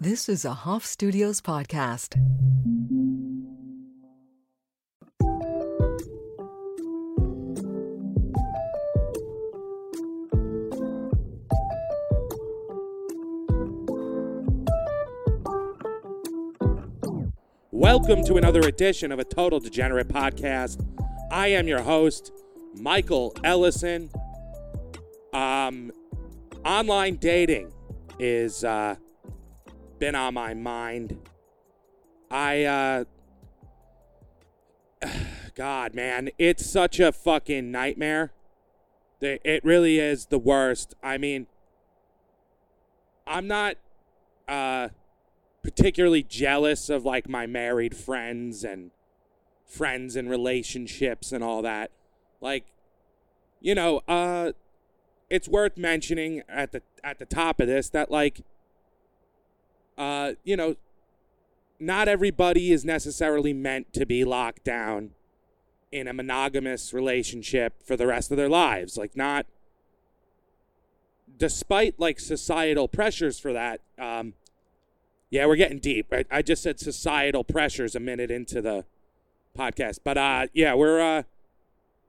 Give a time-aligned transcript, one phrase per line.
[0.00, 2.14] This is a Hoff Studios podcast.
[17.72, 20.80] Welcome to another edition of a Total Degenerate podcast.
[21.32, 22.30] I am your host,
[22.76, 24.10] Michael Ellison.
[25.32, 25.90] Um,
[26.64, 27.72] online dating
[28.20, 28.94] is uh,
[29.98, 31.18] been on my mind.
[32.30, 33.04] I uh,
[35.54, 38.32] God, man, it's such a fucking nightmare.
[39.20, 40.94] It really is the worst.
[41.02, 41.46] I mean,
[43.26, 43.76] I'm not
[44.46, 44.88] uh
[45.62, 48.90] particularly jealous of like my married friends and
[49.66, 51.90] friends and relationships and all that.
[52.40, 52.66] Like,
[53.60, 54.52] you know, uh
[55.28, 58.42] it's worth mentioning at the at the top of this that like
[59.98, 60.76] uh you know
[61.78, 65.10] not everybody is necessarily meant to be locked down
[65.92, 68.96] in a monogamous relationship for the rest of their lives.
[68.96, 69.46] Like not
[71.36, 74.34] despite like societal pressures for that um
[75.30, 76.06] yeah, we're getting deep.
[76.12, 78.84] I, I just said societal pressures a minute into the
[79.56, 81.22] podcast, but uh, yeah, we're uh,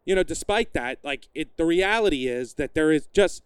[0.06, 3.44] you know, despite that, like it, the reality is that there is just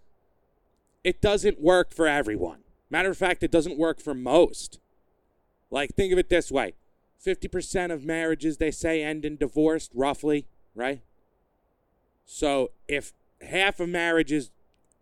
[1.03, 2.62] it doesn't work for everyone.
[2.93, 4.77] Matter of fact, it doesn't work for most.
[5.71, 6.75] Like, think of it this way:
[7.17, 11.01] fifty percent of marriages they say end in divorce, roughly, right?
[12.23, 14.51] So if half of marriages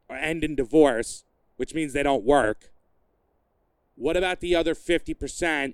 [0.10, 1.26] end in divorce,
[1.58, 2.72] which means they don't work,
[3.96, 5.74] what about the other 50%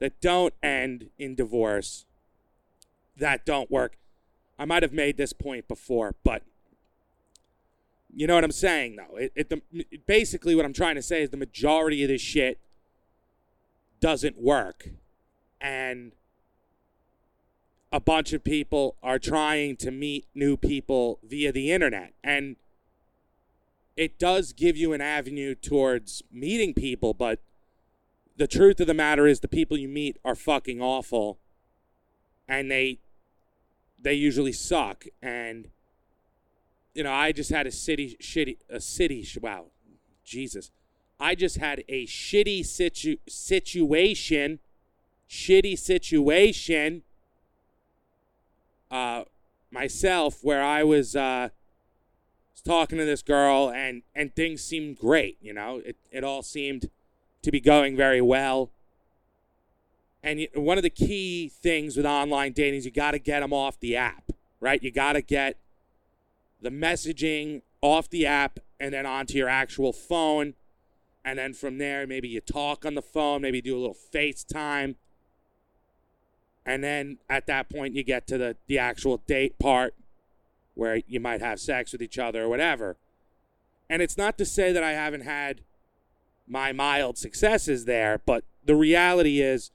[0.00, 2.06] that don't end in divorce,
[3.16, 3.96] that don't work?
[4.58, 6.42] I might have made this point before, but
[8.14, 9.16] you know what I'm saying, though.
[9.16, 12.20] It, it, the, it- basically, what I'm trying to say is the majority of this
[12.20, 12.58] shit
[14.00, 14.88] doesn't work.
[15.60, 16.12] And
[17.92, 22.12] a bunch of people are trying to meet new people via the internet.
[22.24, 22.56] And
[23.96, 27.38] it does give you an avenue towards meeting people, but
[28.36, 31.38] the truth of the matter is the people you meet are fucking awful
[32.48, 32.98] and they
[34.00, 35.68] they usually suck and
[36.94, 39.66] you know i just had a city shitty a city wow
[40.24, 40.70] jesus
[41.18, 44.58] i just had a shitty situ- situation
[45.28, 47.02] shitty situation
[48.90, 49.24] uh
[49.70, 51.48] myself where i was uh
[52.52, 56.42] was talking to this girl and and things seemed great you know it, it all
[56.42, 56.90] seemed
[57.42, 58.70] to be going very well.
[60.22, 63.52] And one of the key things with online dating is you got to get them
[63.52, 64.80] off the app, right?
[64.82, 65.56] You got to get
[66.62, 70.54] the messaging off the app and then onto your actual phone.
[71.24, 74.94] And then from there, maybe you talk on the phone, maybe do a little FaceTime.
[76.64, 79.94] And then at that point, you get to the, the actual date part
[80.74, 82.96] where you might have sex with each other or whatever.
[83.90, 85.60] And it's not to say that I haven't had
[86.48, 89.70] my mild successes there, but the reality is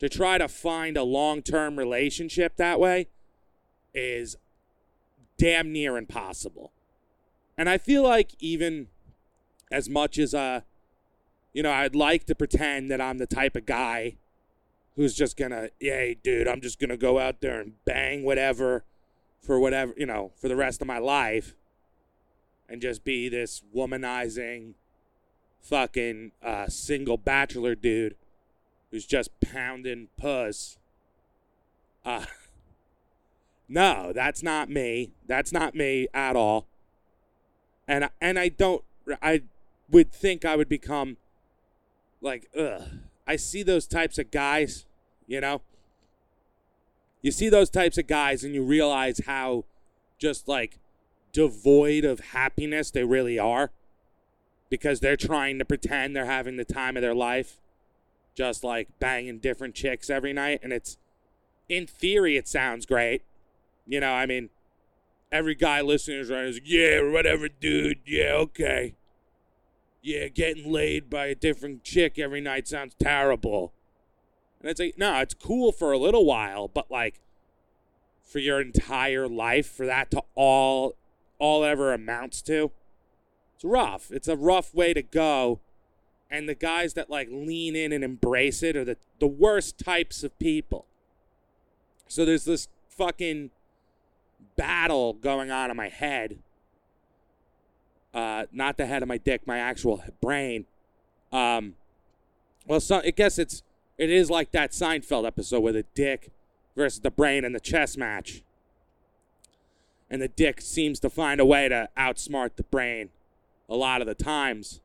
[0.00, 3.08] to try to find a long term relationship that way
[3.94, 4.36] is
[5.40, 6.70] damn near impossible.
[7.56, 8.88] And I feel like even
[9.72, 10.60] as much as uh
[11.52, 14.18] you know, I'd like to pretend that I'm the type of guy
[14.94, 18.84] who's just gonna, yay, dude, I'm just gonna go out there and bang whatever
[19.40, 21.56] for whatever, you know, for the rest of my life
[22.68, 24.74] and just be this womanizing
[25.60, 28.14] fucking uh, single bachelor dude
[28.90, 30.78] who's just pounding puss.
[32.04, 32.26] Uh,
[33.70, 35.12] no, that's not me.
[35.26, 36.66] That's not me at all.
[37.86, 38.84] And I- and I don't.
[39.22, 39.42] I
[39.88, 41.16] would think I would become
[42.20, 42.82] like ugh.
[43.26, 44.86] I see those types of guys,
[45.26, 45.62] you know.
[47.22, 49.64] You see those types of guys, and you realize how
[50.18, 50.78] just like
[51.32, 53.70] devoid of happiness they really are
[54.68, 57.60] because they're trying to pretend they're having the time of their life,
[58.34, 60.60] just like banging different chicks every night.
[60.62, 60.96] And it's,
[61.68, 63.22] in theory, it sounds great.
[63.90, 64.50] You know, I mean,
[65.32, 67.98] every guy listening is like, yeah, whatever, dude.
[68.06, 68.94] Yeah, okay.
[70.00, 73.72] Yeah, getting laid by a different chick every night sounds terrible.
[74.60, 77.20] And it's like, no, it's cool for a little while, but like,
[78.22, 80.94] for your entire life, for that to all,
[81.40, 82.70] all ever amounts to,
[83.56, 84.12] it's rough.
[84.12, 85.58] It's a rough way to go.
[86.30, 90.22] And the guys that like lean in and embrace it are the, the worst types
[90.22, 90.86] of people.
[92.06, 93.50] So there's this fucking
[94.56, 96.38] battle going on in my head.
[98.12, 100.66] Uh, not the head of my dick, my actual brain.
[101.32, 101.74] Um,
[102.66, 103.62] well, so I guess it's
[103.98, 106.30] it is like that Seinfeld episode where the dick
[106.76, 108.42] versus the brain in the chess match,
[110.10, 113.10] and the dick seems to find a way to outsmart the brain
[113.68, 114.80] a lot of the times.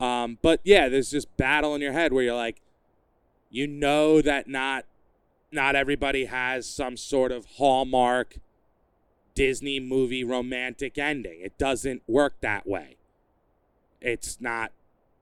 [0.00, 2.60] Um, but yeah, there's this battle in your head where you're like,
[3.50, 4.84] you know that not
[5.52, 8.36] not everybody has some sort of hallmark
[9.34, 11.40] Disney movie romantic ending.
[11.40, 12.96] It doesn't work that way.
[14.00, 14.72] It's not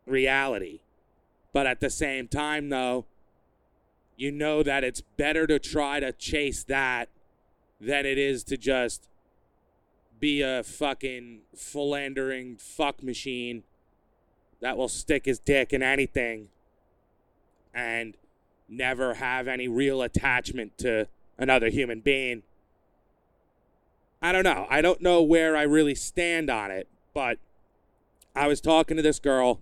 [0.06, 0.80] reality.
[1.52, 3.06] But at the same time, though,
[4.16, 7.08] you know that it's better to try to chase that
[7.80, 9.08] than it is to just
[10.18, 13.62] be a fucking philandering fuck machine
[14.60, 16.48] that will stick his dick in anything
[17.72, 18.14] and
[18.70, 22.42] never have any real attachment to another human being.
[24.22, 24.66] I don't know.
[24.70, 27.38] I don't know where I really stand on it, but
[28.34, 29.60] I was talking to this girl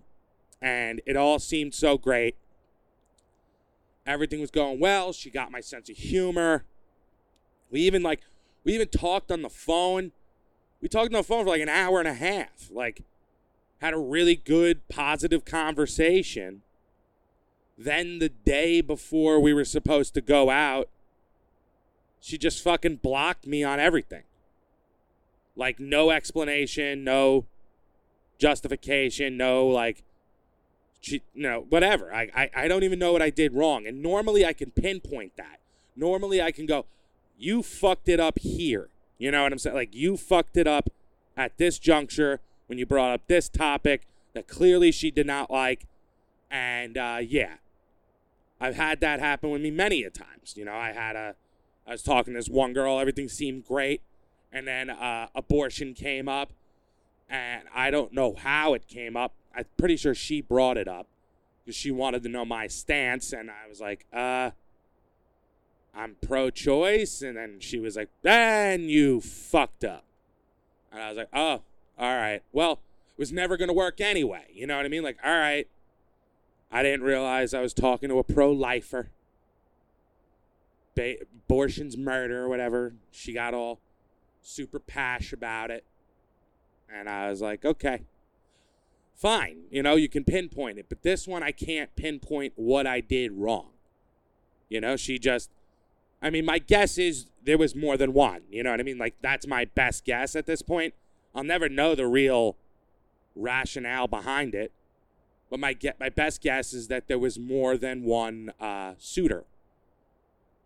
[0.60, 2.36] and it all seemed so great.
[4.06, 5.12] Everything was going well.
[5.12, 6.64] She got my sense of humor.
[7.70, 8.20] We even like
[8.64, 10.12] we even talked on the phone.
[10.80, 12.70] We talked on the phone for like an hour and a half.
[12.70, 13.02] Like
[13.80, 16.62] had a really good positive conversation.
[17.78, 20.88] Then the day before we were supposed to go out,
[22.20, 24.24] she just fucking blocked me on everything.
[25.54, 27.46] Like no explanation, no
[28.38, 30.02] justification, no like
[31.00, 32.12] she know, whatever.
[32.12, 33.86] I, I I don't even know what I did wrong.
[33.86, 35.60] And normally I can pinpoint that.
[35.94, 36.86] Normally I can go,
[37.38, 38.88] you fucked it up here.
[39.18, 39.76] You know what I'm saying?
[39.76, 40.90] Like you fucked it up
[41.36, 44.02] at this juncture when you brought up this topic
[44.34, 45.86] that clearly she did not like.
[46.50, 47.54] And uh, yeah,
[48.60, 50.54] I've had that happen with me many a times.
[50.56, 51.34] You know, I had a,
[51.86, 54.02] I was talking to this one girl, everything seemed great,
[54.52, 56.52] and then uh, abortion came up,
[57.28, 59.32] and I don't know how it came up.
[59.54, 61.06] I'm pretty sure she brought it up
[61.64, 64.50] because she wanted to know my stance, and I was like, uh,
[65.94, 70.04] I'm pro-choice, and then she was like, then you fucked up,
[70.92, 71.62] and I was like, oh,
[71.98, 72.42] all right.
[72.52, 74.44] Well, it was never to work anyway.
[74.52, 75.02] You know what I mean?
[75.02, 75.66] Like, all right.
[76.70, 79.10] I didn't realize I was talking to a pro lifer.
[80.94, 82.94] Ba- abortion's murder or whatever.
[83.10, 83.80] She got all
[84.42, 85.84] super pash about it.
[86.92, 88.02] And I was like, okay,
[89.14, 89.64] fine.
[89.70, 90.86] You know, you can pinpoint it.
[90.88, 93.70] But this one, I can't pinpoint what I did wrong.
[94.68, 95.50] You know, she just,
[96.20, 98.42] I mean, my guess is there was more than one.
[98.50, 98.98] You know what I mean?
[98.98, 100.94] Like, that's my best guess at this point.
[101.34, 102.56] I'll never know the real
[103.34, 104.72] rationale behind it.
[105.50, 109.44] But my get my best guess is that there was more than one uh, suitor,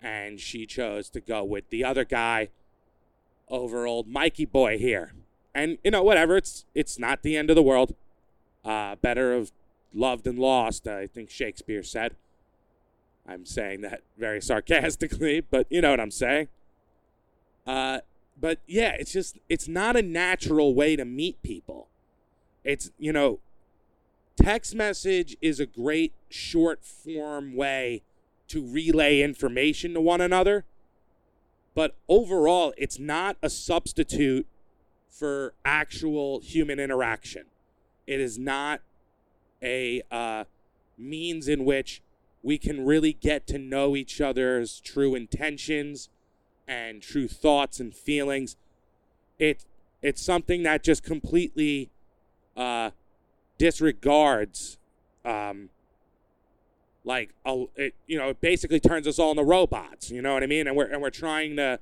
[0.02, 2.48] and she chose to go with the other guy
[3.48, 5.12] over old Mikey boy here.
[5.54, 6.36] And you know, whatever.
[6.36, 7.94] It's it's not the end of the world.
[8.64, 9.52] Uh, better of
[9.94, 10.88] loved and lost.
[10.88, 12.16] I think Shakespeare said.
[13.28, 16.48] I'm saying that very sarcastically, but you know what I'm saying.
[17.66, 18.00] Uh,
[18.40, 21.88] but yeah, it's just it's not a natural way to meet people.
[22.64, 23.40] It's you know,
[24.36, 28.02] text message is a great short form way
[28.48, 30.64] to relay information to one another.
[31.74, 34.46] But overall, it's not a substitute
[35.08, 37.44] for actual human interaction.
[38.06, 38.80] It is not
[39.62, 40.44] a uh,
[40.98, 42.02] means in which
[42.42, 46.08] we can really get to know each other's true intentions
[46.66, 48.56] and true thoughts and feelings.
[49.38, 49.64] It
[50.02, 51.90] it's something that just completely
[52.56, 52.90] uh,
[53.62, 54.76] disregards
[55.24, 55.68] um,
[57.04, 60.42] like a, it you know it basically turns us all into robots you know what
[60.42, 60.66] i mean?
[60.66, 61.78] And we're and we're trying to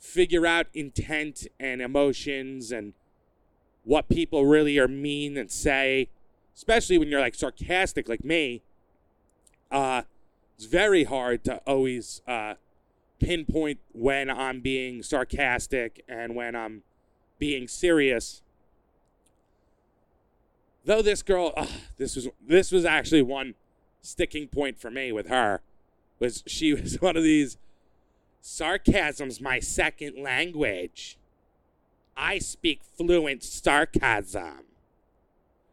[0.00, 2.94] figure out intent and emotions and
[3.84, 6.08] what people really are mean and say
[6.56, 8.62] especially when you're like sarcastic like me
[9.70, 10.02] uh
[10.56, 12.54] it's very hard to always uh
[13.20, 16.82] pinpoint when i'm being sarcastic and when i'm
[17.38, 18.42] being serious
[20.84, 23.54] though this girl uh, this was this was actually one
[24.00, 25.60] sticking point for me with her
[26.18, 27.56] was she was one of these
[28.40, 31.18] sarcasm's my second language.
[32.16, 34.64] I speak fluent sarcasm.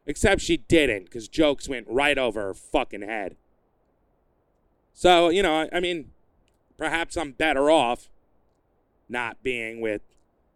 [0.06, 3.36] Except she didn't because jokes went right over her fucking head.
[4.94, 6.12] So you know i mean
[6.78, 8.10] perhaps i'm better off
[9.08, 10.02] not being with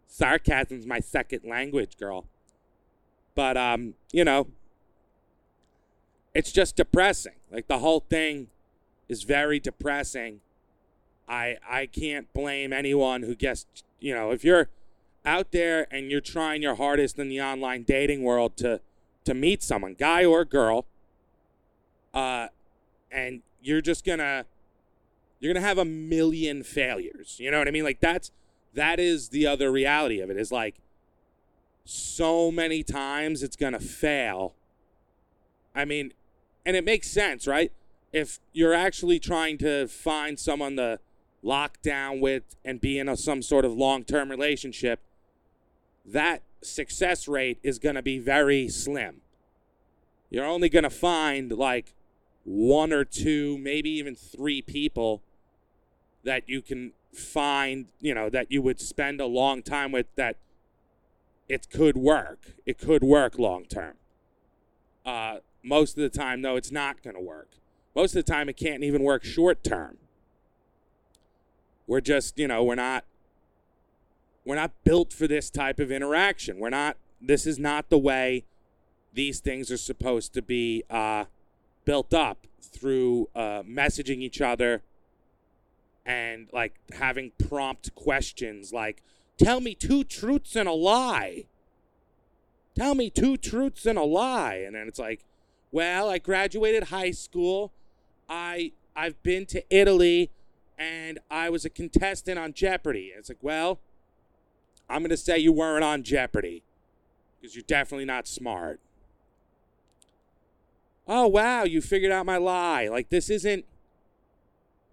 [0.06, 2.26] sarcasm's my second language girl
[3.34, 4.48] but um, you know,
[6.34, 7.34] it's just depressing.
[7.50, 8.48] Like the whole thing
[9.08, 10.40] is very depressing.
[11.28, 13.66] I I can't blame anyone who gets,
[14.00, 14.68] you know, if you're
[15.24, 18.80] out there and you're trying your hardest in the online dating world to
[19.24, 20.86] to meet someone, guy or girl,
[22.12, 22.48] uh,
[23.10, 24.44] and you're just gonna
[25.40, 27.36] you're gonna have a million failures.
[27.38, 27.84] You know what I mean?
[27.84, 28.30] Like that's
[28.74, 30.76] that is the other reality of it is like
[31.84, 34.54] so many times it's gonna fail.
[35.74, 36.12] I mean,
[36.64, 37.72] and it makes sense, right?
[38.12, 41.00] If you're actually trying to find someone to
[41.42, 45.00] lock down with and be in a, some sort of long term relationship,
[46.04, 49.20] that success rate is going to be very slim.
[50.30, 51.94] You're only going to find like
[52.44, 55.22] one or two, maybe even three people
[56.24, 60.36] that you can find, you know, that you would spend a long time with that
[61.48, 62.54] it could work.
[62.66, 63.94] It could work long term.
[65.04, 67.50] Uh, most of the time, though, it's not going to work.
[67.94, 69.98] Most of the time, it can't even work short term.
[71.86, 73.04] We're just, you know, we're not
[74.44, 76.58] we're not built for this type of interaction.
[76.58, 76.96] We're not.
[77.20, 78.44] This is not the way
[79.12, 81.24] these things are supposed to be uh,
[81.84, 84.82] built up through uh, messaging each other
[86.04, 89.02] and like having prompt questions like
[89.38, 91.44] tell me two truths and a lie.
[92.74, 94.62] Tell me two truths and a lie.
[94.66, 95.24] And then it's like
[95.70, 97.72] well i graduated high school.
[98.28, 100.30] I i've been to italy
[100.78, 103.12] and i was a contestant on jeopardy.
[103.16, 103.80] It's like well
[104.88, 106.62] i'm going to say you weren't on jeopardy
[107.40, 108.80] because you're definitely not smart.
[111.06, 112.88] Oh wow you figured out my lie.
[112.88, 113.64] Like this isn't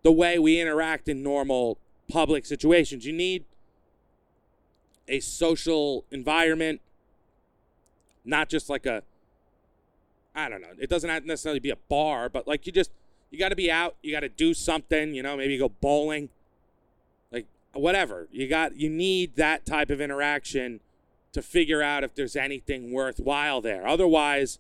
[0.03, 3.05] the way we interact in normal public situations.
[3.05, 3.45] You need
[5.07, 6.81] a social environment,
[8.23, 9.03] not just like a,
[10.35, 12.91] I don't know, it doesn't have to necessarily be a bar, but like you just,
[13.29, 16.29] you got to be out, you got to do something, you know, maybe go bowling,
[17.31, 18.27] like whatever.
[18.31, 20.79] You got, you need that type of interaction
[21.33, 23.87] to figure out if there's anything worthwhile there.
[23.87, 24.59] Otherwise,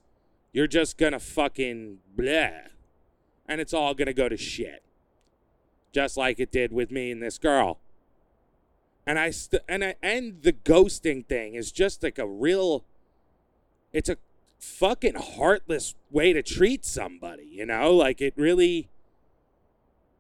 [0.53, 2.69] you're just gonna fucking bleh,
[3.47, 4.83] and it's all gonna go to shit
[5.91, 7.77] just like it did with me and this girl.
[9.11, 12.85] And I st- and I, and the ghosting thing is just like a real
[13.91, 14.15] it's a
[14.57, 17.93] fucking heartless way to treat somebody, you know?
[17.93, 18.87] Like it really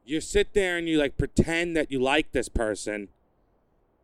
[0.03, 3.07] you sit there and you like pretend that you like this person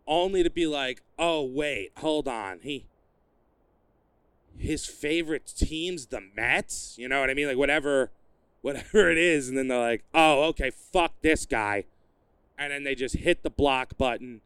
[0.08, 2.60] only to be like, "Oh, wait, hold on.
[2.62, 2.86] He
[4.58, 7.48] his favorite team's the Mets." You know what I mean?
[7.48, 8.10] Like whatever
[8.62, 11.84] whatever it is, and then they're like, oh, okay, fuck this guy.
[12.58, 14.40] And then they just hit the block button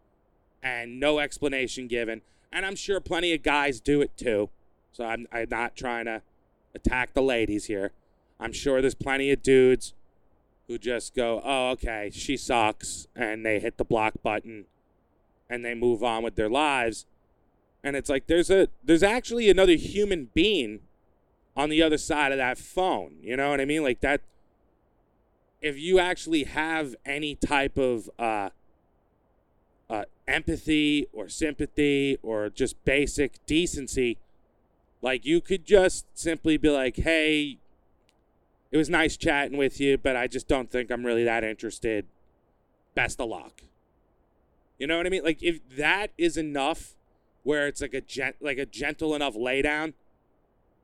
[0.64, 2.22] and no explanation given.
[2.52, 4.50] And I'm sure plenty of guys do it too.
[4.92, 6.22] So I'm, I'm not trying to
[6.76, 7.92] attack the ladies here.
[8.40, 9.94] I'm sure there's plenty of dudes
[10.68, 13.08] who just go, oh, okay, she sucks.
[13.16, 14.66] And they hit the block button
[15.50, 17.06] and they move on with their lives.
[17.84, 20.82] And it's like there's a there's actually another human being
[21.58, 23.16] on the other side of that phone.
[23.22, 23.84] You know what I mean?
[23.84, 24.22] Like that.
[25.62, 28.50] If you actually have any type of uh,
[30.32, 34.18] empathy or sympathy or just basic decency,
[35.02, 37.58] like you could just simply be like, "Hey,
[38.72, 42.06] it was nice chatting with you, but I just don't think I'm really that interested.
[42.96, 43.62] Best of luck."
[44.80, 45.24] You know what I mean?
[45.24, 46.96] Like if that is enough,
[47.44, 49.94] where it's like a gent, like a gentle enough laydown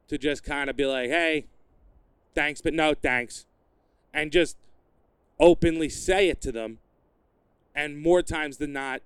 [0.07, 1.45] to just kind of be like, hey,
[2.33, 3.45] thanks, but no thanks.
[4.13, 4.57] And just
[5.39, 6.79] openly say it to them.
[7.75, 9.01] And more times than not,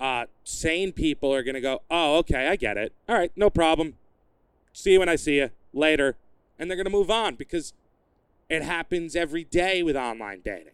[0.00, 2.92] uh, sane people are going to go, oh, okay, I get it.
[3.08, 3.94] All right, no problem.
[4.72, 6.16] See you when I see you later.
[6.58, 7.72] And they're going to move on because
[8.48, 10.72] it happens every day with online dating.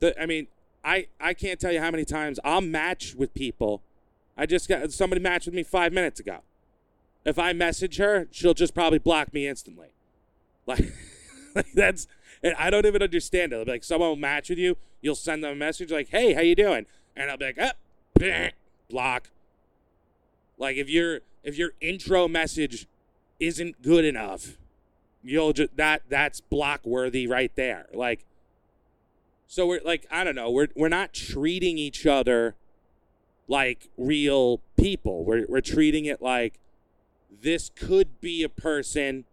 [0.00, 0.46] The, I mean,
[0.84, 3.82] I, I can't tell you how many times I'll match with people.
[4.36, 6.38] I just got somebody matched with me five minutes ago.
[7.24, 9.88] If I message her, she'll just probably block me instantly.
[10.66, 10.92] Like,
[11.54, 12.06] like that's
[12.42, 13.66] and I don't even understand it.
[13.66, 16.54] Like, someone will match with you, you'll send them a message like, "Hey, how you
[16.54, 16.86] doing?"
[17.16, 18.52] And I'll be like, ah, "Up,
[18.88, 19.30] block."
[20.58, 22.86] Like if your if your intro message
[23.40, 24.58] isn't good enough,
[25.22, 27.86] you'll just that that's block worthy right there.
[27.92, 28.24] Like,
[29.46, 32.54] so we're like I don't know, we're we're not treating each other
[33.48, 35.24] like real people.
[35.24, 36.60] We're we're treating it like
[37.42, 39.24] this could be a person.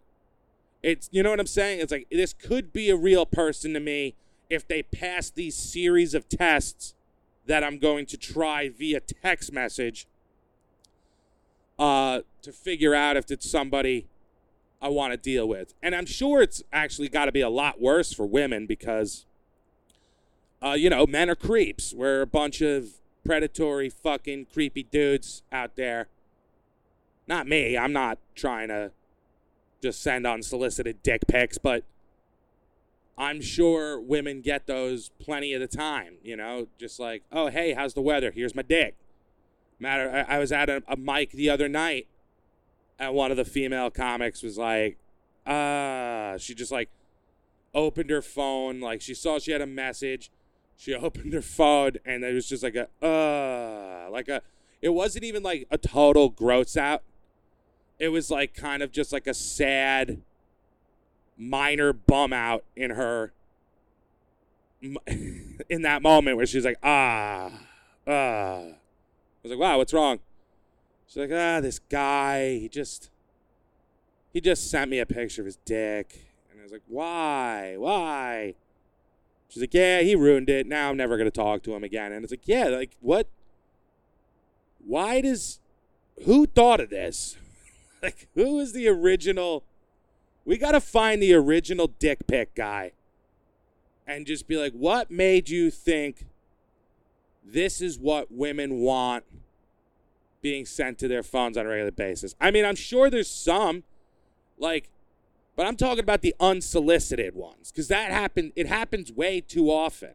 [0.82, 1.82] It's you know what I'm saying?
[1.82, 4.16] It's like this could be a real person to me
[4.50, 6.94] if they pass these series of tests
[7.48, 10.08] that I'm going to try via text message
[11.80, 14.08] uh, to figure out if it's somebody
[14.82, 15.74] I want to deal with.
[15.82, 19.26] And I'm sure it's actually got to be a lot worse for women because,
[20.64, 21.94] uh, you know, men are creeps.
[21.94, 22.90] We're a bunch of
[23.26, 26.08] predatory, fucking creepy dudes out there
[27.28, 27.78] not me.
[27.78, 28.92] I'm not trying to
[29.82, 31.84] just send unsolicited dick pics, but
[33.18, 37.74] I'm sure women get those plenty of the time, you know, just like, oh, hey,
[37.74, 38.32] how's the weather?
[38.32, 38.96] Here's my dick.
[39.80, 42.08] Matter, I, I was at a, a mic the other night,
[43.00, 44.98] and one of the female comics was like,
[45.48, 45.52] ah,
[46.32, 46.90] uh, she just like
[47.74, 50.32] opened her phone, like she saw she had a message.
[50.78, 54.42] She opened her phone, and it was just like a, uh, like a,
[54.82, 57.04] it wasn't even like a total gross out.
[58.00, 60.22] It was like kind of just like a sad,
[61.38, 63.32] minor bum out in her
[65.10, 67.52] in that moment where she's like, ah,
[68.08, 68.60] ah.
[68.60, 68.76] I
[69.44, 70.20] was like, wow, what's wrong?
[71.08, 73.10] She's like, ah, this guy, he just,
[74.34, 76.28] he just sent me a picture of his dick.
[76.52, 77.76] And I was like, why?
[77.78, 78.56] Why?
[79.50, 80.68] She's like, yeah, he ruined it.
[80.68, 82.12] Now I'm never going to talk to him again.
[82.12, 83.28] And it's like, yeah, like, what?
[84.86, 85.60] Why does,
[86.26, 87.38] who thought of this?
[88.04, 89.64] like, who is the original?
[90.48, 92.94] We got to find the original dick pic guy
[94.08, 96.26] and just be like, what made you think
[97.44, 99.26] this is what women want
[100.42, 102.34] being sent to their phones on a regular basis?
[102.40, 103.84] I mean, I'm sure there's some,
[104.58, 104.90] like,
[105.58, 108.54] but I'm talking about the unsolicited ones because that happen.
[108.56, 110.14] It happens way too often.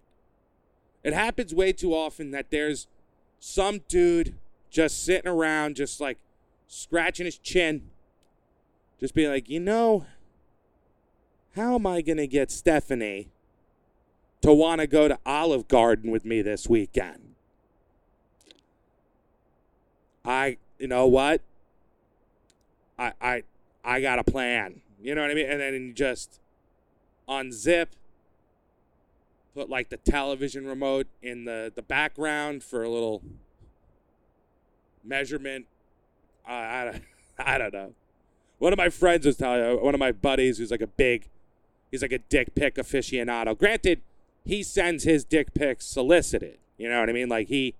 [1.05, 2.87] It happens way too often that there's
[3.39, 4.37] some dude
[4.71, 6.17] just sitting around, just like
[6.69, 7.91] scratching his chin,
[8.99, 10.07] just being like, you know,
[11.54, 13.28] how am I going to get Stephanie
[14.40, 17.35] to want to go to Olive Garden with me this weekend?
[20.25, 21.42] I, you know what?
[22.99, 23.42] I, I,
[23.85, 24.80] I got a plan.
[25.02, 25.50] You know what I mean?
[25.50, 26.40] And then you just
[27.28, 27.88] unzip,
[29.54, 33.23] put like the television remote in the, the background for a little
[35.04, 35.66] measurement.
[36.49, 37.00] Uh, I,
[37.38, 37.92] I don't know.
[38.59, 41.28] One of my friends was telling one of my buddies who's like a big
[41.93, 43.57] he's like a dick pic aficionado.
[43.57, 44.01] Granted,
[44.45, 46.59] he sends his dick pics solicited.
[46.76, 47.28] You know what I mean?
[47.28, 47.76] Like he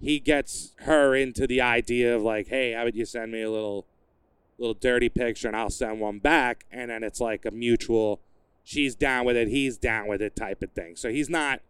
[0.00, 3.50] he gets her into the idea of like, hey, how would you send me a
[3.50, 3.84] little
[4.58, 8.20] little dirty picture and I'll send one back and then it's like a mutual
[8.62, 10.94] she's down with it, he's down with it type of thing.
[10.94, 11.60] So he's not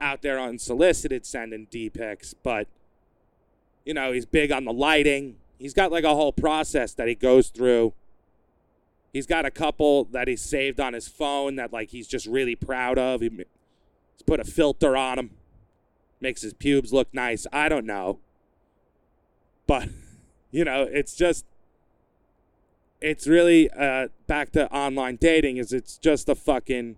[0.00, 2.66] out there unsolicited sending D pics, but
[3.84, 5.36] you know, he's big on the lighting.
[5.58, 7.92] He's got like a whole process that he goes through
[9.12, 12.56] He's got a couple that he's saved on his phone that like he's just really
[12.56, 13.20] proud of.
[13.20, 15.30] He, he's put a filter on him,
[16.20, 17.46] makes his pubes look nice.
[17.52, 18.20] I don't know,
[19.66, 19.88] but
[20.50, 21.44] you know, it's just
[23.02, 25.58] it's really uh, back to online dating.
[25.58, 26.96] Is it's just a fucking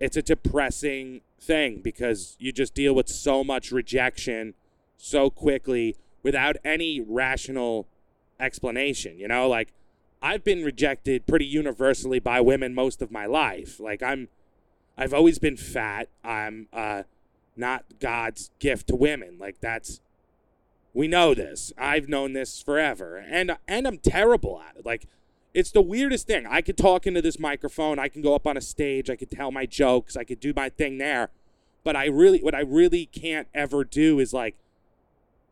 [0.00, 4.54] it's a depressing thing because you just deal with so much rejection
[4.96, 7.86] so quickly without any rational
[8.40, 9.18] explanation.
[9.18, 9.74] You know, like
[10.22, 13.78] I've been rejected pretty universally by women most of my life.
[13.80, 14.28] Like I'm
[14.96, 16.08] I've always been fat.
[16.24, 17.02] I'm uh
[17.56, 19.36] not God's gift to women.
[19.38, 20.00] Like that's
[20.94, 21.72] we know this.
[21.76, 23.18] I've known this forever.
[23.18, 24.86] And and I'm terrible at it.
[24.86, 25.06] Like
[25.54, 26.46] it's the weirdest thing.
[26.46, 29.30] I could talk into this microphone, I can go up on a stage, I could
[29.30, 31.30] tell my jokes, I could do my thing there.
[31.84, 34.56] But I really what I really can't ever do is like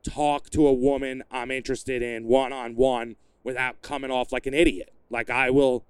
[0.03, 4.55] talk to a woman I'm interested in one on one without coming off like an
[4.55, 4.93] idiot.
[5.11, 5.85] Like I will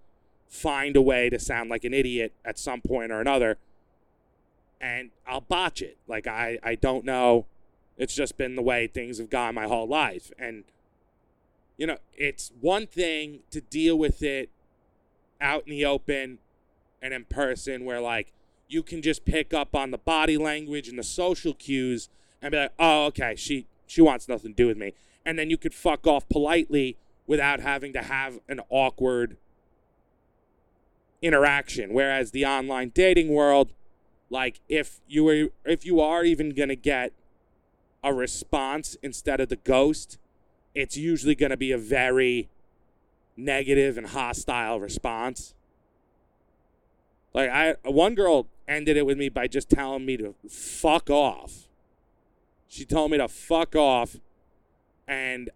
[0.49, 3.57] find a way to sound like an idiot at some point or another
[4.81, 5.97] and I'll botch it.
[6.07, 7.47] Like I I don't know.
[7.97, 10.65] It's just been the way things have gone my whole life and
[11.77, 14.51] you know, it's one thing to deal with it
[15.41, 16.39] out in the open
[17.03, 18.33] and in person where like
[18.69, 22.09] you can just pick up on the body language and the social cues
[22.41, 25.51] and be like, "Oh, okay, she she wants nothing to do with me." And then
[25.51, 29.37] you could fuck off politely without having to have an awkward
[31.23, 31.93] interaction.
[31.93, 33.73] Whereas the online dating world,
[34.31, 37.13] like if you were if you are even gonna get
[38.03, 40.19] a response instead of the ghost,
[40.75, 42.51] it's usually gonna be a very
[43.37, 45.55] negative and hostile response.
[47.33, 51.69] Like I one girl ended it with me by just telling me to fuck off.
[52.69, 54.17] She told me to fuck off
[55.07, 55.51] and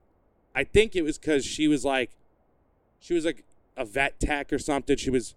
[0.54, 2.11] I think it was because she was like,
[3.00, 3.44] she was like
[3.76, 4.96] a vet tech or something.
[4.96, 5.34] She was,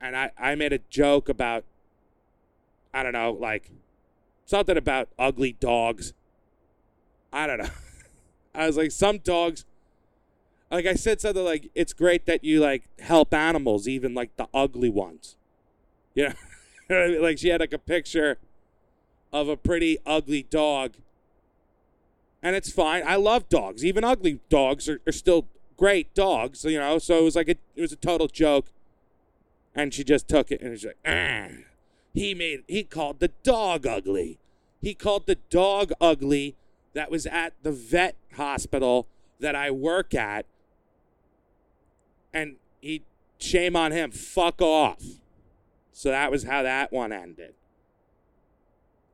[0.00, 1.64] and I, I made a joke about,
[2.94, 3.70] I don't know, like
[4.44, 6.12] something about ugly dogs.
[7.32, 7.70] I don't know.
[8.54, 9.64] I was like, some dogs,
[10.70, 14.48] like I said something like, it's great that you like help animals, even like the
[14.54, 15.36] ugly ones.
[16.14, 16.30] You
[16.88, 18.38] know, like she had like a picture
[19.32, 20.94] of a pretty ugly dog
[22.42, 23.02] and it's fine.
[23.06, 23.84] I love dogs.
[23.84, 26.98] Even ugly dogs are, are still great dogs, you know.
[26.98, 28.66] So it was like a, it was a total joke.
[29.74, 31.48] And she just took it and was like, ah.
[32.14, 34.38] He made, he called the dog ugly.
[34.80, 36.56] He called the dog ugly
[36.94, 39.06] that was at the vet hospital
[39.38, 40.46] that I work at.
[42.32, 43.02] And he,
[43.38, 45.02] shame on him, fuck off.
[45.92, 47.54] So that was how that one ended.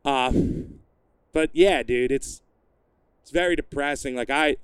[0.04, 0.32] Uh,
[1.32, 2.40] but yeah, dude, it's
[3.22, 4.14] it's very depressing.
[4.14, 4.56] Like I,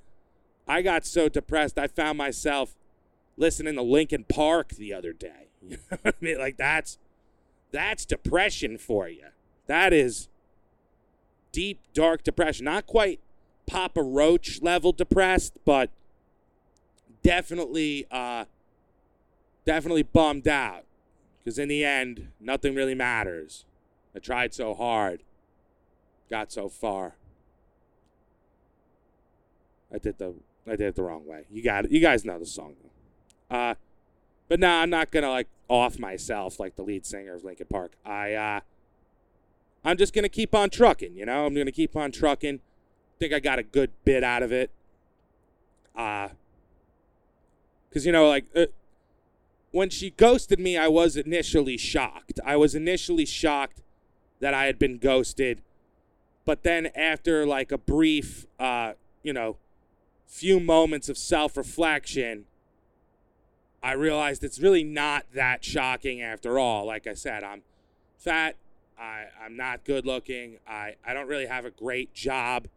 [0.67, 2.75] I got so depressed, I found myself
[3.37, 5.47] listening to Linkin Park the other day.
[5.69, 6.37] You know I mean?
[6.39, 6.97] Like that's
[7.71, 9.25] that's depression for you.
[9.67, 10.29] That is
[11.51, 12.65] deep, dark depression.
[12.65, 13.19] Not quite
[13.67, 15.89] Papa Roach level depressed, but
[17.23, 18.45] definitely, uh,
[19.65, 20.85] definitely bummed out.
[21.39, 23.65] Because in the end, nothing really matters.
[24.15, 25.21] I tried so hard,
[26.29, 27.15] got so far.
[29.93, 30.33] I did the
[30.67, 31.45] I did it the wrong way.
[31.49, 31.91] You got it.
[31.91, 32.75] You guys know the song.
[33.49, 33.75] Uh,
[34.47, 37.93] but no, I'm not gonna like off myself like the lead singer of Linkin Park.
[38.05, 38.59] I uh,
[39.83, 41.15] I'm just gonna keep on trucking.
[41.15, 42.59] You know, I'm gonna keep on trucking.
[43.19, 44.71] Think I got a good bit out of it.
[45.95, 46.29] Uh,
[47.91, 48.67] cause you know, like uh,
[49.71, 52.39] when she ghosted me, I was initially shocked.
[52.45, 53.81] I was initially shocked
[54.39, 55.61] that I had been ghosted,
[56.45, 59.57] but then after like a brief, uh, you know
[60.29, 62.45] few moments of self reflection,
[63.81, 66.85] I realized it's really not that shocking after all.
[66.85, 67.63] Like I said, I'm
[68.17, 68.55] fat.
[68.97, 70.59] I, I'm not good looking.
[70.67, 72.67] I, I don't really have a great job.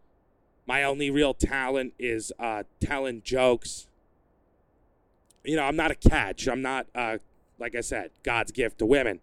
[0.66, 3.88] My only real talent is uh, telling jokes.
[5.44, 6.46] You know, I'm not a catch.
[6.46, 7.18] I'm not, uh,
[7.58, 9.20] like I said, God's gift to women.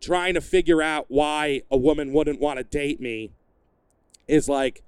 [0.00, 3.32] Trying to figure out why a woman wouldn't want to date me
[4.28, 4.82] is like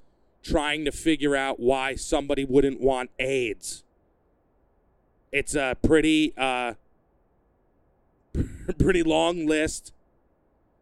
[0.48, 3.84] trying to figure out why somebody wouldn't want AIDS.
[5.30, 6.74] It's a pretty uh,
[8.78, 9.92] pretty long list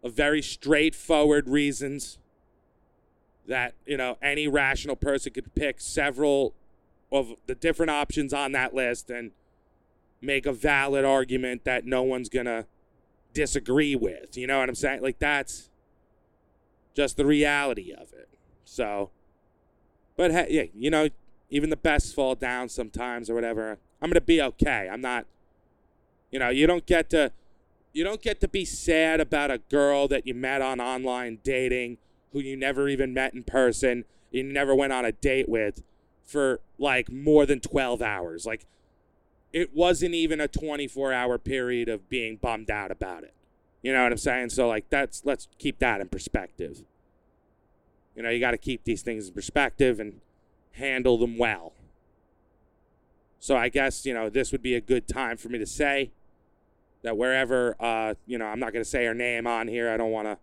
[0.03, 2.19] of very straightforward reasons
[3.49, 6.55] that you know any rational person could pick several
[7.11, 9.33] of the different options on that list and
[10.21, 12.67] make a valid argument that no one's gonna
[13.33, 14.37] disagree with.
[14.37, 15.03] You know what I'm saying?
[15.03, 15.71] Like that's
[16.95, 18.29] just the reality of it.
[18.65, 19.11] So
[20.17, 21.09] but hey, yeah, you know,
[21.51, 23.79] even the best fall down sometimes or whatever.
[24.01, 24.89] I'm gonna be okay.
[24.91, 25.27] I'm not.
[26.31, 27.31] You know, you don't get to,
[27.93, 31.99] you don't get to be sad about a girl that you met on online dating,
[32.33, 35.83] who you never even met in person, you never went on a date with,
[36.25, 38.45] for like more than 12 hours.
[38.45, 38.67] Like,
[39.53, 43.33] it wasn't even a 24 hour period of being bummed out about it.
[43.83, 44.51] You know what I'm saying?
[44.51, 46.83] So like, that's let's keep that in perspective.
[48.17, 50.21] You know, you got to keep these things in perspective and
[50.73, 51.75] handle them well.
[53.39, 56.11] So I guess, you know, this would be a good time for me to say
[57.03, 59.91] that wherever, uh, you know, I'm not going to say her name on here.
[59.91, 60.39] I don't want to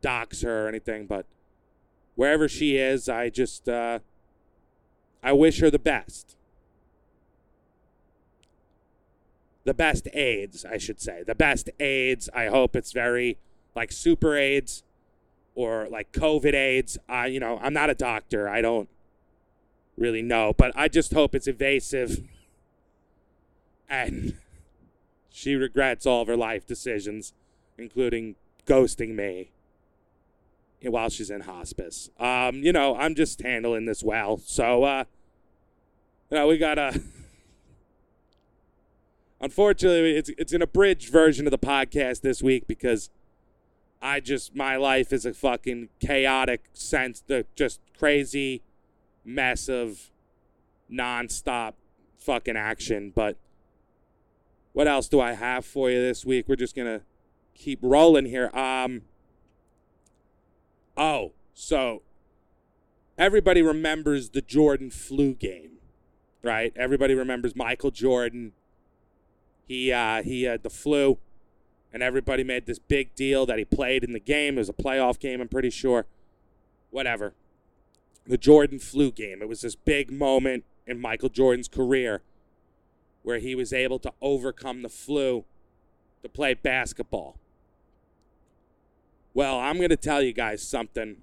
[0.00, 1.26] dox her or anything, but
[2.14, 3.98] wherever she is, I just, uh,
[5.22, 6.36] I wish her the best.
[9.64, 11.24] The best AIDS, I should say.
[11.24, 12.28] The best AIDS.
[12.34, 13.38] I hope it's very
[13.74, 14.84] like super AIDS
[15.54, 16.98] or like COVID AIDS.
[17.08, 18.48] I, you know, I'm not a doctor.
[18.48, 18.88] I don't
[19.96, 22.22] really know, but I just hope it's evasive
[23.92, 24.34] and
[25.28, 27.34] she regrets all of her life decisions,
[27.76, 28.36] including
[28.66, 29.50] ghosting me
[30.82, 32.10] while she's in hospice.
[32.18, 34.38] Um, you know, I'm just handling this well.
[34.38, 35.04] So, uh,
[36.30, 37.00] you know, we got a.
[39.40, 43.10] Unfortunately, it's it's an abridged version of the podcast this week because
[44.02, 48.62] I just my life is a fucking chaotic sense, the just crazy
[49.24, 50.10] mess of
[50.92, 51.74] nonstop
[52.18, 53.12] fucking action.
[53.14, 53.36] But
[54.72, 56.48] what else do I have for you this week?
[56.48, 57.02] We're just gonna
[57.54, 58.50] keep rolling here.
[58.52, 59.02] Um.
[60.96, 62.02] Oh, so
[63.16, 65.78] everybody remembers the Jordan flu game,
[66.42, 66.72] right?
[66.74, 68.52] Everybody remembers Michael Jordan.
[69.68, 71.18] He uh, he had the flu
[71.92, 74.56] and everybody made this big deal that he played in the game.
[74.56, 76.06] It was a playoff game, I'm pretty sure.
[76.90, 77.34] Whatever.
[78.26, 79.42] The Jordan flu game.
[79.42, 82.22] It was this big moment in Michael Jordan's career
[83.22, 85.44] where he was able to overcome the flu
[86.22, 87.36] to play basketball.
[89.34, 91.16] Well, I'm going to tell you guys something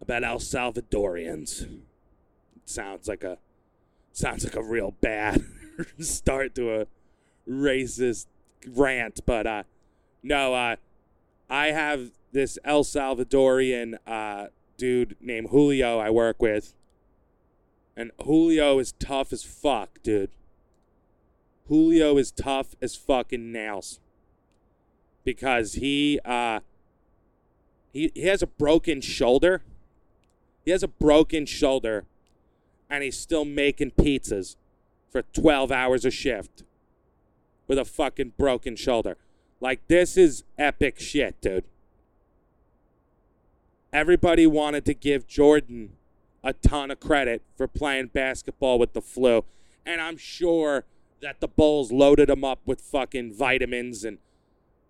[0.00, 1.62] about El Salvadorians.
[1.62, 1.80] It
[2.64, 3.38] sounds like a
[4.12, 5.44] sounds like a real bad
[6.00, 6.86] start to a
[7.48, 8.26] racist
[8.66, 9.62] rant, but uh,
[10.22, 10.76] no, uh,
[11.48, 14.46] I have this El Salvadorian uh,
[14.76, 16.74] dude named Julio I work with,
[17.96, 20.30] and Julio is tough as fuck, dude.
[21.68, 24.00] Julio is tough as fucking nails
[25.24, 26.60] because he uh
[27.92, 29.62] he, he has a broken shoulder.
[30.64, 32.06] He has a broken shoulder
[32.88, 34.56] and he's still making pizzas
[35.10, 36.64] for 12 hours a shift
[37.70, 39.16] with a fucking broken shoulder.
[39.60, 41.62] Like this is epic shit, dude.
[43.92, 45.90] Everybody wanted to give Jordan
[46.42, 49.44] a ton of credit for playing basketball with the flu.
[49.86, 50.84] And I'm sure
[51.22, 54.18] that the Bulls loaded him up with fucking vitamins and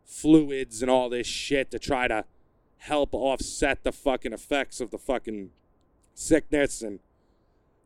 [0.06, 2.24] fluids and all this shit to try to
[2.78, 5.50] help offset the fucking effects of the fucking
[6.14, 6.80] sickness.
[6.80, 7.00] And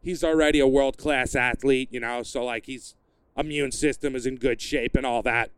[0.05, 2.95] he's already a world class athlete, you know, so like his
[3.37, 5.51] immune system is in good shape and all that.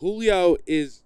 [0.00, 1.02] Julio is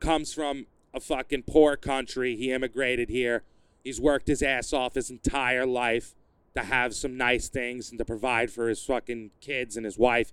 [0.00, 2.36] comes from a fucking poor country.
[2.36, 3.42] He immigrated here.
[3.82, 6.14] He's worked his ass off his entire life
[6.54, 10.32] to have some nice things and to provide for his fucking kids and his wife.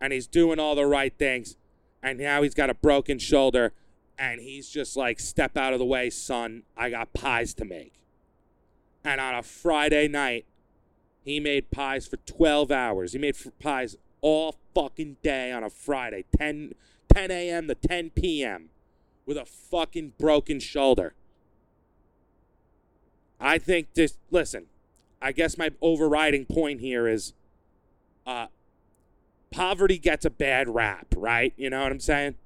[0.00, 1.56] And he's doing all the right things.
[2.02, 3.72] And now he's got a broken shoulder.
[4.18, 6.62] And he's just like, step out of the way, son.
[6.76, 7.94] I got pies to make.
[9.04, 10.46] And on a Friday night,
[11.24, 13.12] he made pies for 12 hours.
[13.12, 16.74] He made pies all fucking day on a Friday, 10,
[17.12, 17.68] 10 a.m.
[17.68, 18.70] to 10 p.m
[19.26, 21.14] with a fucking broken shoulder.
[23.40, 24.66] I think this, listen,
[25.20, 27.32] I guess my overriding point here is
[28.26, 28.46] uh,
[29.50, 31.52] poverty gets a bad rap, right?
[31.56, 32.36] You know what I'm saying?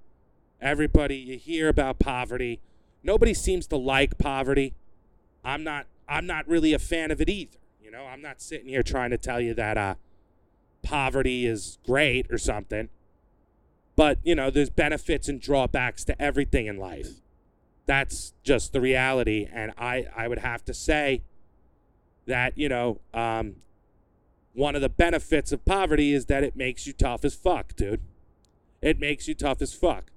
[0.61, 2.61] Everybody, you hear about poverty.
[3.03, 4.75] Nobody seems to like poverty.
[5.45, 7.59] I'm not I'm not really a fan of it either.
[7.89, 9.95] You know, I'm not sitting here trying to tell you that uh,
[10.83, 12.91] poverty is great or something.
[13.97, 17.09] But, you know, there's benefits and drawbacks to everything in life.
[17.87, 19.49] That's just the reality.
[19.51, 21.23] And I, I would have to say
[22.27, 23.55] that, you know, um,
[24.53, 28.03] one of the benefits of poverty is that it makes you tough as fuck, dude.
[28.83, 30.13] It makes you tough as fuck.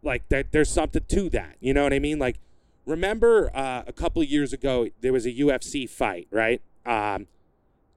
[0.00, 1.56] Like, that, there's something to that.
[1.58, 2.20] You know what I mean?
[2.20, 2.38] Like,
[2.86, 6.62] remember uh, a couple years ago, there was a UFC fight, right?
[6.84, 7.26] Um,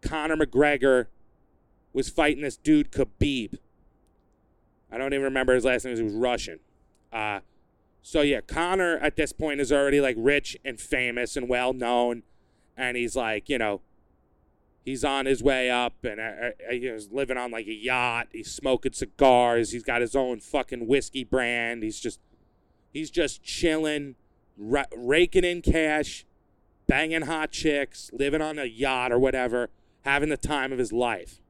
[0.02, 1.06] Conor McGregor
[1.94, 3.58] was fighting this dude, Khabib.
[4.92, 5.96] I don't even remember his last name.
[5.96, 6.60] He was Russian.
[7.14, 7.40] Uh,
[8.02, 12.24] so yeah, Conor at this point is already like rich and famous and well known,
[12.76, 13.82] and he's like, you know,
[14.86, 18.28] he's on his way up, and uh, uh he's living on like a yacht.
[18.32, 19.72] He's smoking cigars.
[19.72, 21.84] He's got his own fucking whiskey brand.
[21.84, 22.20] He's just,
[22.92, 24.16] he's just chilling,
[24.74, 26.26] r- raking in cash,
[26.88, 29.70] banging hot chicks, living on a yacht or whatever,
[30.06, 31.42] having the time of his life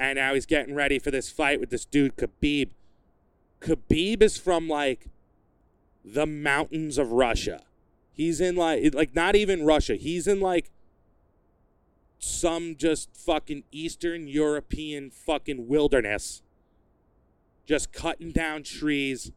[0.00, 2.70] and now he's getting ready for this fight with this dude Khabib.
[3.60, 5.08] Khabib is from like
[6.02, 7.60] the mountains of Russia.
[8.10, 9.96] He's in like like not even Russia.
[9.96, 10.70] He's in like
[12.18, 16.42] some just fucking Eastern European fucking wilderness.
[17.66, 19.32] Just cutting down trees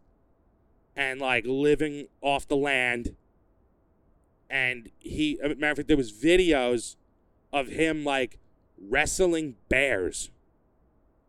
[0.96, 3.16] and like living off the land.
[4.50, 6.96] And he, uh, matter of fact, there was videos
[7.52, 8.40] of him like
[8.78, 10.30] wrestling bears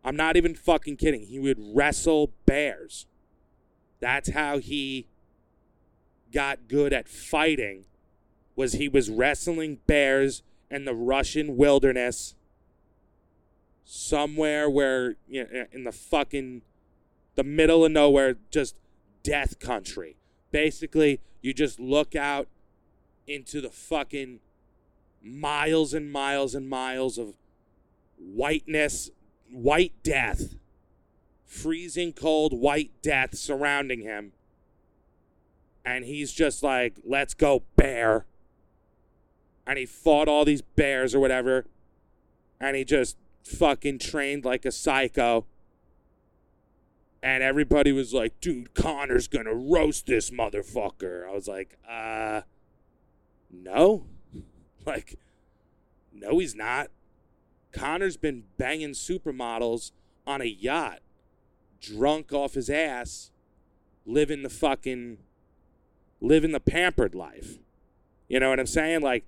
[0.05, 1.23] I'm not even fucking kidding.
[1.23, 3.07] He would wrestle bears.
[3.99, 5.07] That's how he
[6.31, 7.85] got good at fighting
[8.55, 12.35] was he was wrestling bears in the Russian wilderness
[13.83, 16.61] somewhere where you know, in the fucking
[17.33, 18.77] the middle of nowhere just
[19.25, 20.15] death country.
[20.51, 22.47] Basically, you just look out
[23.27, 24.39] into the fucking
[25.21, 27.33] miles and miles and miles of
[28.19, 29.09] whiteness
[29.51, 30.53] white death,
[31.43, 34.31] freezing cold white death surrounding him.
[35.83, 38.25] And he's just like, let's go, bear.
[39.67, 41.65] And he fought all these bears or whatever.
[42.59, 45.45] And he just fucking trained like a psycho.
[47.25, 51.27] And everybody was like, dude, Conor's gonna roast this motherfucker.
[51.27, 52.41] I was like, uh,
[53.51, 54.05] no.
[54.85, 55.17] Like,
[56.13, 56.91] no, he's not.
[57.71, 59.93] Conor's been banging supermodels
[60.27, 60.99] on a yacht,
[61.81, 63.31] drunk off his ass,
[64.05, 65.17] living the fucking,
[66.21, 67.57] living the pampered life.
[68.27, 69.01] You know what I'm saying?
[69.01, 69.25] Like,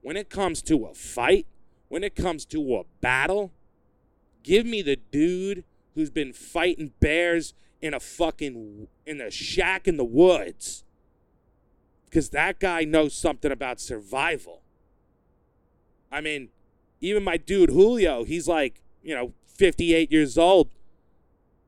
[0.00, 1.46] when it comes to a fight,
[1.88, 3.52] when it comes to a battle,
[4.42, 5.64] give me the dude
[5.98, 10.84] who's been fighting bears in a fucking in a shack in the woods
[12.06, 14.62] because that guy knows something about survival
[16.10, 16.48] i mean
[17.00, 20.68] even my dude Julio, he's like, you know, 58 years old.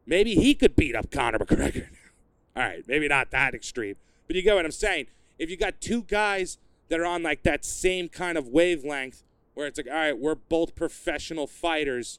[0.06, 1.88] Maybe he could beat up Conor McGregor.
[2.56, 3.94] All right, maybe not that extreme,
[4.26, 5.06] but you get what I'm saying.
[5.38, 9.22] If you got two guys that are on like that same kind of wavelength,
[9.54, 12.18] where it's like, all right, we're both professional fighters,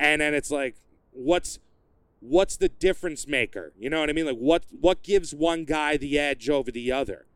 [0.00, 0.76] and then it's like,
[1.12, 1.58] what's
[2.20, 3.72] what's the difference maker?
[3.78, 4.26] You know what I mean?
[4.26, 7.26] Like, what what gives one guy the edge over the other?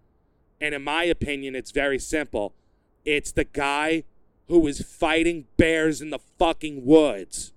[0.60, 2.54] And in my opinion, it's very simple.
[3.04, 4.04] It's the guy
[4.48, 7.52] who is fighting bears in the fucking woods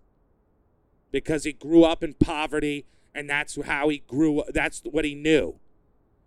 [1.12, 5.56] because he grew up in poverty and that's how he grew that's what he knew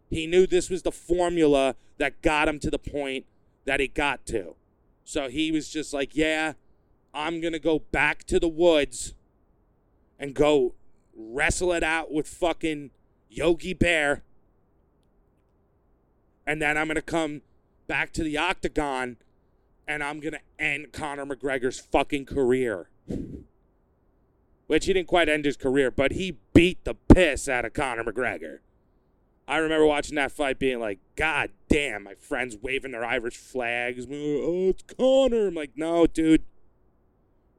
[0.08, 3.24] he knew this was the formula that got him to the point
[3.64, 4.54] that he got to
[5.04, 6.54] so he was just like yeah
[7.14, 9.14] i'm gonna go back to the woods
[10.18, 10.74] and go
[11.16, 12.90] wrestle it out with fucking
[13.28, 14.22] yogi bear
[16.46, 17.42] and then i'm gonna come
[17.86, 19.16] back to the octagon
[19.86, 22.88] and i'm gonna end conor mcgregor's fucking career
[24.70, 28.04] which he didn't quite end his career, but he beat the piss out of Conor
[28.04, 28.58] McGregor.
[29.48, 34.06] I remember watching that fight being like, God damn, my friends waving their Irish flags.
[34.08, 35.48] Oh, it's Conor.
[35.48, 36.44] I'm like, no, dude.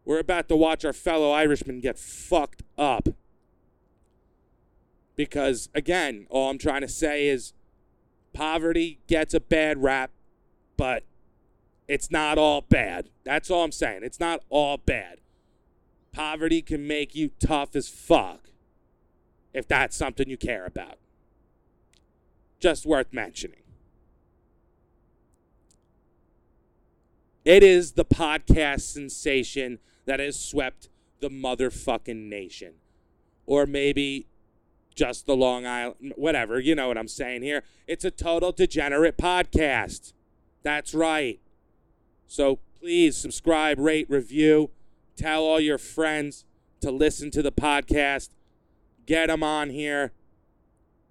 [0.03, 3.09] We're about to watch our fellow Irishman get fucked up.
[5.15, 7.53] Because, again, all I'm trying to say is
[8.33, 10.11] poverty gets a bad rap,
[10.77, 11.03] but
[11.87, 13.09] it's not all bad.
[13.23, 14.01] That's all I'm saying.
[14.03, 15.19] It's not all bad.
[16.11, 18.49] Poverty can make you tough as fuck
[19.53, 20.97] if that's something you care about.
[22.59, 23.57] Just worth mentioning.
[27.43, 32.73] It is the podcast sensation that has swept the motherfucking nation.
[33.45, 34.27] Or maybe
[34.95, 37.63] just the Long Island, whatever, you know what I'm saying here.
[37.87, 40.13] It's a total degenerate podcast.
[40.63, 41.39] That's right.
[42.27, 44.69] So please subscribe, rate, review.
[45.15, 46.45] Tell all your friends
[46.81, 48.29] to listen to the podcast.
[49.05, 50.11] Get them on here.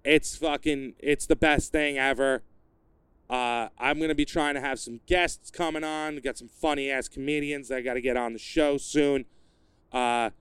[0.03, 2.43] It's fucking, it's the best thing ever.
[3.31, 6.15] Uh, I'm going to be trying to have some guests coming on.
[6.15, 9.23] We got some funny ass comedians that I got to get on the show soon.
[9.93, 10.31] Uh,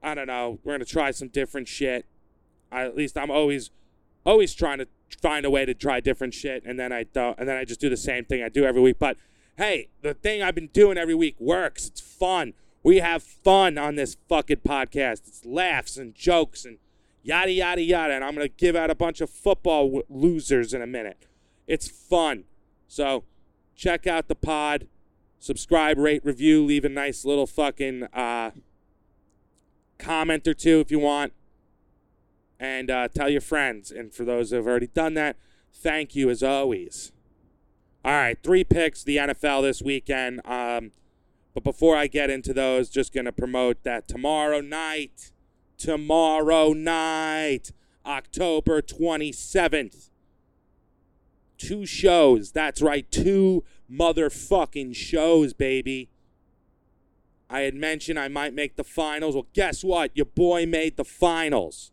[0.00, 0.60] I don't know.
[0.62, 2.06] We're going to try some different shit.
[2.70, 3.70] I, at least I'm always,
[4.24, 4.86] always trying to
[5.20, 7.80] find a way to try different shit, and then I don't, and then I just
[7.80, 9.00] do the same thing I do every week.
[9.00, 9.16] But
[9.58, 11.88] hey, the thing I've been doing every week works.
[11.88, 12.54] It's fun.
[12.84, 15.26] We have fun on this fucking podcast.
[15.26, 16.78] It's laughs and jokes and
[17.24, 18.14] yada, yada, yada.
[18.14, 21.26] And I'm to give out a bunch of football w- losers in a minute.
[21.72, 22.44] It's fun.
[22.86, 23.24] So
[23.74, 24.88] check out the pod.
[25.38, 28.50] Subscribe, rate, review, leave a nice little fucking uh,
[29.96, 31.32] comment or two if you want.
[32.60, 33.90] And uh, tell your friends.
[33.90, 35.38] And for those who have already done that,
[35.72, 37.10] thank you as always.
[38.04, 40.42] All right, three picks the NFL this weekend.
[40.44, 40.90] Um,
[41.54, 45.32] but before I get into those, just going to promote that tomorrow night,
[45.78, 47.72] tomorrow night,
[48.04, 50.10] October 27th,
[51.62, 52.52] two shows.
[52.52, 56.08] That's right, two motherfucking shows, baby.
[57.48, 59.34] I had mentioned I might make the finals.
[59.34, 60.10] Well, guess what?
[60.14, 61.92] Your boy made the finals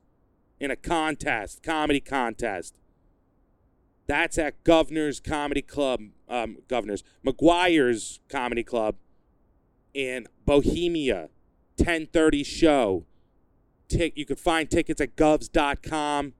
[0.59, 2.75] in a contest, comedy contest.
[4.07, 8.95] That's at Governor's Comedy Club, um, Governor's, McGuire's Comedy Club
[9.93, 11.29] in Bohemia.
[11.77, 13.05] 1030 show.
[13.87, 16.33] Tick, you can find tickets at govs.com.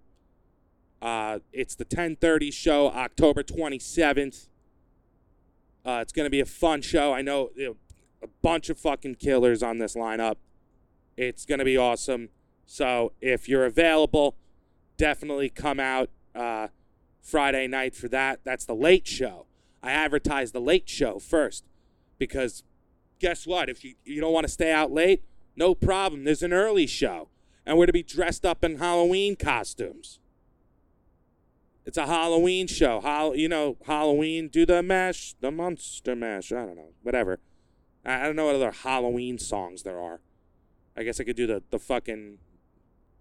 [1.01, 4.47] Uh, it's the 1030 show, October 27th.
[5.85, 7.13] Uh, it's to be a fun show.
[7.13, 7.75] I know, you know
[8.21, 10.35] a bunch of fucking killers on this lineup.
[11.15, 12.29] It's to be awesome.
[12.65, 14.35] So if you're available,
[14.97, 16.09] definitely come out.
[16.35, 16.67] Uh,
[17.21, 18.39] Friday night for that.
[18.43, 19.45] That's the late show.
[19.81, 21.63] I advertise the late show first
[22.17, 22.63] because
[23.19, 23.69] guess what?
[23.69, 25.23] If you, you don't want to stay out late,
[25.55, 26.23] no problem.
[26.23, 27.29] There's an early show.
[27.65, 30.19] And we're to be dressed up in Halloween costumes.
[31.89, 33.01] It's a Halloween show.
[33.01, 34.47] How you know Halloween?
[34.47, 36.51] Do the mash, the monster mash.
[36.51, 37.39] I don't know, whatever.
[38.05, 40.21] I, I don't know what other Halloween songs there are.
[40.95, 42.37] I guess I could do the the fucking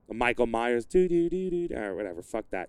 [0.07, 2.21] the Michael Myers do do do do or whatever.
[2.21, 2.69] Fuck that.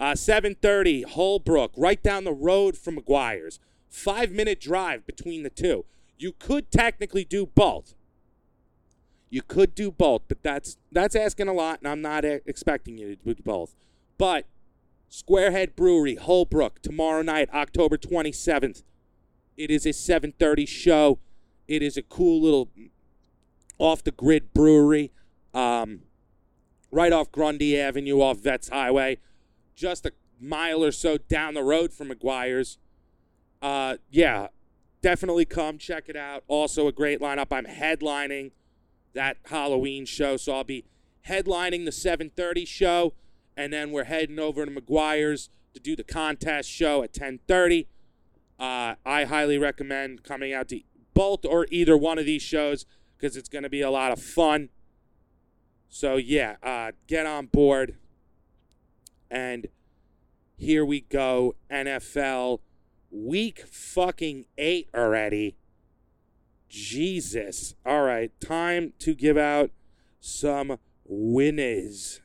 [0.00, 3.60] Uh, 7:30, Holbrook, right down the road from McGuire's.
[3.90, 5.84] Five minute drive between the two.
[6.16, 7.94] You could technically do both.
[9.28, 13.16] You could do both, but that's that's asking a lot, and I'm not expecting you
[13.16, 13.74] to do both.
[14.16, 14.46] But
[15.10, 18.82] Squarehead Brewery, Holbrook, tomorrow night, October 27th.
[19.56, 21.18] It is a 7:30 show.
[21.66, 22.70] It is a cool little
[23.78, 25.12] off the grid brewery,
[25.54, 26.02] um,
[26.90, 29.18] right off Grundy Avenue, off Vets Highway
[29.76, 32.78] just a mile or so down the road from McGuire's.
[33.62, 34.48] Uh, yeah,
[35.02, 36.42] definitely come check it out.
[36.48, 37.48] Also, a great lineup.
[37.52, 38.50] I'm headlining
[39.12, 40.84] that Halloween show, so I'll be
[41.28, 43.14] headlining the 7:30 show,
[43.56, 47.86] and then we're heading over to McGuire's to do the contest show at 10:30.
[48.58, 50.80] Uh, I highly recommend coming out to
[51.14, 52.86] both or either one of these shows
[53.16, 54.68] because it's going to be a lot of fun.
[55.88, 57.96] So, yeah, uh, get on board.
[59.30, 59.68] And
[60.56, 61.54] here we go.
[61.70, 62.60] NFL
[63.10, 65.56] week fucking eight already.
[66.68, 67.74] Jesus.
[67.84, 69.70] All right, time to give out
[70.20, 72.20] some winners.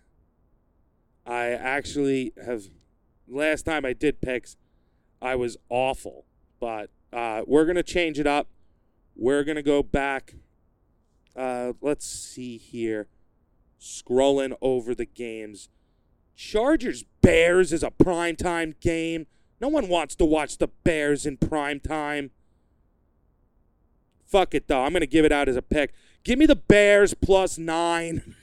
[1.31, 2.63] I actually have.
[3.25, 4.57] Last time I did picks,
[5.21, 6.25] I was awful,
[6.59, 8.49] but uh, we're gonna change it up.
[9.15, 10.35] We're gonna go back.
[11.33, 13.07] Uh, let's see here.
[13.79, 15.69] Scrolling over the games.
[16.35, 19.25] Chargers Bears is a primetime game.
[19.61, 22.31] No one wants to watch the Bears in prime time.
[24.25, 24.83] Fuck it though.
[24.83, 25.93] I'm gonna give it out as a pick.
[26.25, 28.35] Give me the Bears plus nine.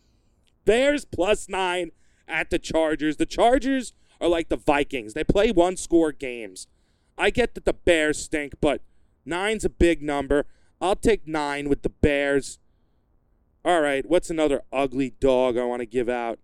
[0.64, 1.90] Bears plus nine
[2.30, 3.16] at the Chargers.
[3.16, 5.14] The Chargers are like the Vikings.
[5.14, 6.66] They play one score games.
[7.18, 8.82] I get that the Bears stink, but
[9.24, 10.46] nine's a big number.
[10.80, 12.58] I'll take nine with the Bears.
[13.64, 16.38] All right, what's another ugly dog I want to give out?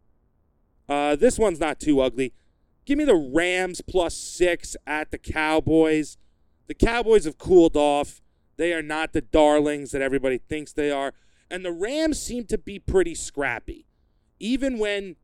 [0.89, 2.35] Uh, this one's not too ugly.
[2.85, 6.19] Give me the Rams plus six at the Cowboys.
[6.67, 8.21] The Cowboys have cooled off.
[8.57, 11.13] They are not the darlings that everybody thinks they are.
[11.51, 13.87] And the Rams seem to be pretty scrappy.
[14.39, 15.17] Even when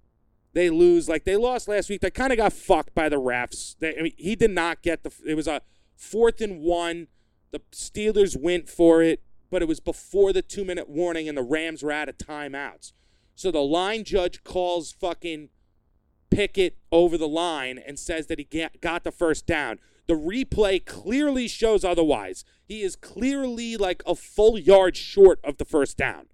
[0.54, 3.76] they lose, like they lost last week, they kind of got fucked by the refs.
[3.78, 5.12] They, I mean, he did not get the.
[5.26, 5.62] It was a
[5.96, 7.08] fourth and one.
[7.50, 11.42] The Steelers went for it, but it was before the two minute warning, and the
[11.42, 12.92] Rams were out of timeouts.
[13.34, 15.48] So the line judge calls fucking
[16.30, 19.78] Pickett over the line and says that he got the first down.
[20.06, 22.44] The replay clearly shows otherwise.
[22.66, 26.26] He is clearly like a full yard short of the first down.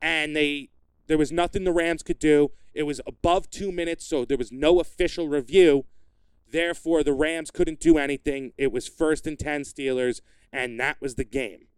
[0.00, 0.70] And they
[1.06, 2.50] there was nothing the Rams could do.
[2.76, 5.86] It was above 2 minutes, so there was no official review.
[6.46, 8.52] Therefore, the Rams couldn't do anything.
[8.58, 10.20] It was first and 10 Steelers,
[10.52, 11.68] and that was the game.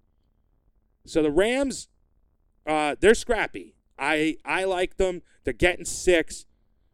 [1.06, 1.86] So the Rams,
[2.66, 3.76] uh, they're scrappy.
[3.96, 5.22] I I like them.
[5.44, 6.46] They're getting six.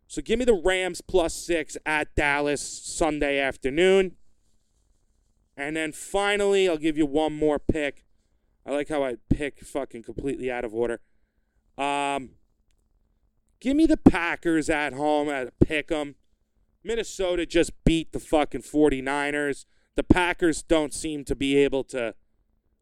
[0.07, 4.17] So give me the Rams plus six at Dallas Sunday afternoon.
[5.57, 8.05] And then finally, I'll give you one more pick.
[8.67, 11.01] I like how I pick fucking completely out of order.
[11.77, 12.31] Um,
[13.65, 16.17] give me the Packers at home at pick 'em.
[16.85, 19.65] Minnesota just beat the fucking 49ers.
[19.95, 22.15] The Packers don't seem to be able to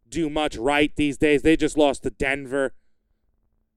[0.09, 1.43] do much right these days.
[1.43, 2.75] They just lost to Denver.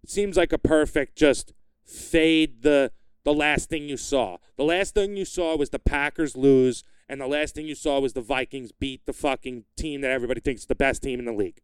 [0.04, 1.54] It seems like a perfect just
[1.86, 2.92] fade the
[3.24, 4.38] the last thing you saw.
[4.56, 8.00] The last thing you saw was the Packers lose, and the last thing you saw
[8.00, 11.26] was the Vikings beat the fucking team that everybody thinks is the best team in
[11.26, 11.62] the league.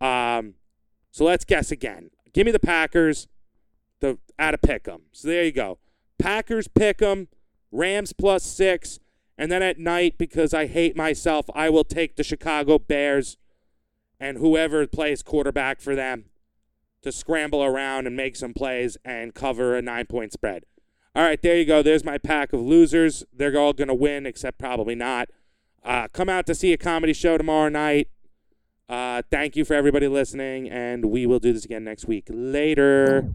[0.00, 0.54] Um,
[1.12, 2.10] so let's guess again.
[2.32, 3.26] Give me the Packers,
[4.00, 5.02] the out of pick 'em.
[5.12, 5.78] So there you go.
[6.18, 7.28] Packers pick 'em,
[7.70, 8.98] Rams plus six,
[9.38, 13.36] and then at night because I hate myself, I will take the Chicago Bears
[14.18, 16.26] and whoever plays quarterback for them
[17.02, 20.64] to scramble around and make some plays and cover a nine point spread.
[21.14, 21.82] All right, there you go.
[21.82, 23.24] There's my pack of losers.
[23.32, 25.28] They're all going to win, except probably not.
[25.82, 28.08] Uh, come out to see a comedy show tomorrow night.
[28.88, 32.26] Uh, thank you for everybody listening, and we will do this again next week.
[32.28, 33.34] Later.